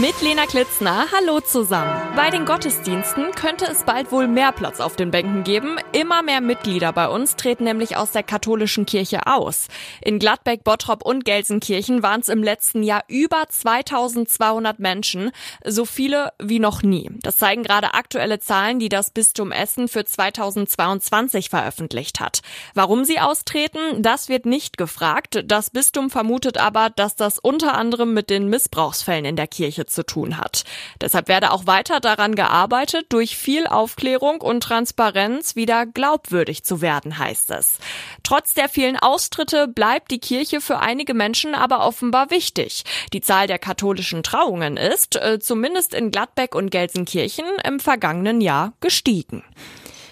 [0.00, 1.94] Mit Lena Klitzner, hallo zusammen.
[2.16, 5.76] Bei den Gottesdiensten könnte es bald wohl mehr Platz auf den Bänken geben.
[5.92, 9.68] Immer mehr Mitglieder bei uns treten nämlich aus der katholischen Kirche aus.
[10.00, 15.32] In Gladbeck, Bottrop und Gelsenkirchen waren es im letzten Jahr über 2200 Menschen,
[15.66, 17.10] so viele wie noch nie.
[17.20, 22.40] Das zeigen gerade aktuelle Zahlen, die das Bistum Essen für 2022 veröffentlicht hat.
[22.72, 25.42] Warum sie austreten, das wird nicht gefragt.
[25.44, 30.04] Das Bistum vermutet aber, dass das unter anderem mit den Missbrauchsfällen in der Kirche zu
[30.04, 30.64] tun hat.
[31.00, 37.18] Deshalb werde auch weiter daran gearbeitet, durch viel Aufklärung und Transparenz wieder glaubwürdig zu werden,
[37.18, 37.78] heißt es.
[38.22, 42.84] Trotz der vielen Austritte bleibt die Kirche für einige Menschen aber offenbar wichtig.
[43.12, 48.72] Die Zahl der katholischen Trauungen ist, äh, zumindest in Gladbeck und Gelsenkirchen, im vergangenen Jahr
[48.80, 49.44] gestiegen.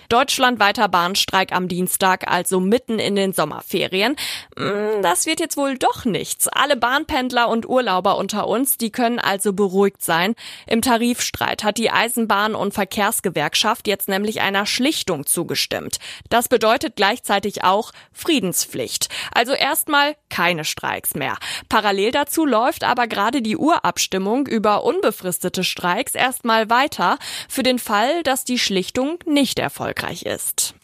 [0.09, 4.17] Deutschlandweiter Bahnstreik am Dienstag, also mitten in den Sommerferien.
[4.57, 6.49] Hm, das wird jetzt wohl doch nichts.
[6.49, 10.35] Alle Bahnpendler und Urlauber unter uns, die können also beruhigt sein.
[10.67, 15.99] Im Tarifstreit hat die Eisenbahn- und Verkehrsgewerkschaft jetzt nämlich einer Schlichtung zugestimmt.
[16.31, 19.09] Das bedeutet gleichzeitig auch Friedenspflicht.
[19.35, 21.37] Also erstmal keine Streiks mehr.
[21.69, 28.23] Parallel dazu läuft aber gerade die Urabstimmung über unbefristete Streiks erstmal weiter für den Fall,
[28.23, 30.75] dass die Schlichtung nicht erfolgreich ist.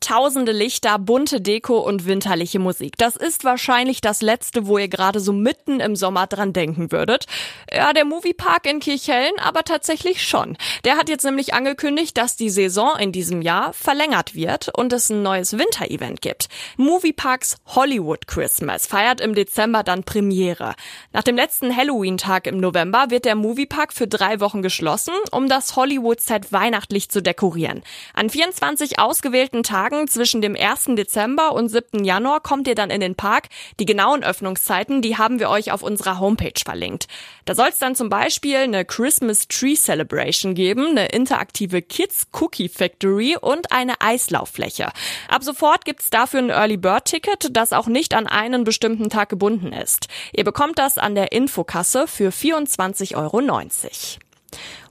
[0.00, 2.96] Tausende Lichter, bunte Deko und winterliche Musik.
[2.96, 7.26] Das ist wahrscheinlich das letzte, wo ihr gerade so mitten im Sommer dran denken würdet.
[7.70, 10.56] Ja, der Moviepark in Kirchhellen aber tatsächlich schon.
[10.84, 15.10] Der hat jetzt nämlich angekündigt, dass die Saison in diesem Jahr verlängert wird und es
[15.10, 16.48] ein neues Winterevent gibt.
[16.78, 20.76] Movieparks Hollywood Christmas feiert im Dezember dann Premiere.
[21.12, 25.76] Nach dem letzten Halloween-Tag im November wird der Moviepark für drei Wochen geschlossen, um das
[25.76, 27.82] Hollywood-Set weihnachtlich zu dekorieren.
[28.14, 30.94] An 24 ausgewählten Tagen Tagen zwischen dem 1.
[30.96, 32.04] Dezember und 7.
[32.04, 33.48] Januar kommt ihr dann in den Park.
[33.80, 37.08] Die genauen Öffnungszeiten, die haben wir euch auf unserer Homepage verlinkt.
[37.44, 42.68] Da soll es dann zum Beispiel eine Christmas Tree Celebration geben, eine interaktive Kids Cookie
[42.68, 44.90] Factory und eine Eislauffläche.
[45.28, 49.28] Ab sofort gibt's dafür ein Early Bird Ticket, das auch nicht an einen bestimmten Tag
[49.28, 50.06] gebunden ist.
[50.32, 53.40] Ihr bekommt das an der Infokasse für 24,90 Euro.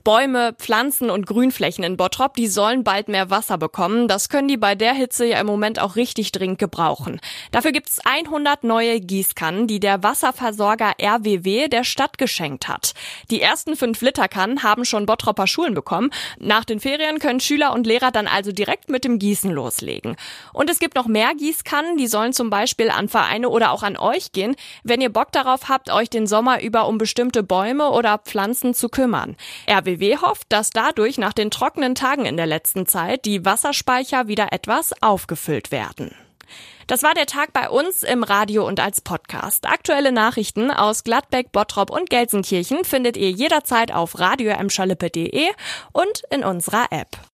[0.02, 4.08] Bäume, Pflanzen und Grünflächen in Bottrop, die sollen bald mehr Wasser bekommen.
[4.08, 7.20] Das können die bei der Hitze ja im Moment auch richtig dringend gebrauchen.
[7.52, 12.94] Dafür gibt's 100 neue Gießkannen, die der Wasserversorger RWW der Stadt geschenkt hat.
[13.30, 16.10] Die ersten 5 Liter Kannen haben schon Bottropper Schulen bekommen.
[16.38, 20.16] Nach den Ferien können Schüler und Lehrer dann also direkt mit dem Gießen loslegen.
[20.54, 23.98] Und es gibt noch mehr Gießkannen, die sollen zum Beispiel an Vereine oder auch an
[23.98, 28.16] euch gehen, wenn ihr Bock darauf habt, euch den Sommer über um bestimmte Bäume oder
[28.16, 29.36] Pflanzen zu kümmern.
[29.68, 34.28] RWW RBW hofft, dass dadurch nach den trockenen Tagen in der letzten Zeit die Wasserspeicher
[34.28, 36.14] wieder etwas aufgefüllt werden.
[36.86, 39.66] Das war der Tag bei uns im Radio und als Podcast.
[39.66, 44.56] Aktuelle Nachrichten aus Gladbeck, Bottrop und Gelsenkirchen findet ihr jederzeit auf radio
[45.92, 47.20] und in unserer App.